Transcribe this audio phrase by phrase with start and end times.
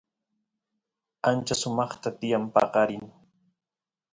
[1.29, 3.05] ancha sumaqta tiyan paqarin